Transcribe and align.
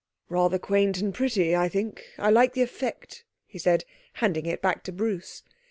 'Rather 0.29 0.57
quaint 0.57 0.97
and 0.97 1.13
pretty, 1.13 1.55
I 1.55 1.69
think. 1.69 2.01
I 2.17 2.31
like 2.31 2.53
the 2.53 2.63
effect,' 2.63 3.23
he 3.45 3.59
said, 3.59 3.85
handing 4.13 4.47
it 4.47 4.59
back 4.59 4.81
to 4.85 4.91
Bruce. 4.91 5.43